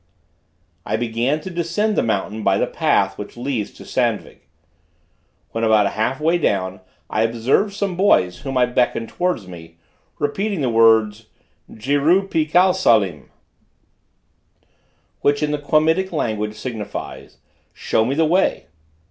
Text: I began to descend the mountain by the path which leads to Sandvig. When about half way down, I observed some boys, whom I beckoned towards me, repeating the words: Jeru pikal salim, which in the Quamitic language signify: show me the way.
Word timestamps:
I 0.83 0.95
began 0.97 1.41
to 1.41 1.51
descend 1.51 1.95
the 1.95 2.01
mountain 2.01 2.41
by 2.43 2.57
the 2.57 2.65
path 2.65 3.19
which 3.19 3.37
leads 3.37 3.69
to 3.73 3.85
Sandvig. 3.85 4.39
When 5.51 5.63
about 5.63 5.91
half 5.91 6.19
way 6.19 6.39
down, 6.39 6.81
I 7.07 7.21
observed 7.21 7.75
some 7.75 7.95
boys, 7.95 8.39
whom 8.39 8.57
I 8.57 8.65
beckoned 8.65 9.09
towards 9.09 9.47
me, 9.47 9.77
repeating 10.17 10.61
the 10.61 10.69
words: 10.71 11.27
Jeru 11.71 12.27
pikal 12.27 12.73
salim, 12.73 13.29
which 15.19 15.43
in 15.43 15.51
the 15.51 15.59
Quamitic 15.59 16.11
language 16.11 16.55
signify: 16.55 17.27
show 17.71 18.03
me 18.03 18.15
the 18.15 18.25
way. 18.25 18.65